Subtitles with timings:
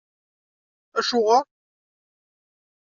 [0.99, 1.45] Acuɣer?